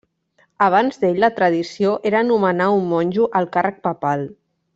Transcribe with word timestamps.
Abans 0.67 0.95
d'ell 1.03 1.19
la 1.23 1.29
tradició 1.35 1.91
era 2.11 2.23
nomenar 2.31 2.71
un 2.79 2.89
monjo 2.95 3.29
al 3.41 3.51
càrrec 3.59 3.79
papal. 3.91 4.27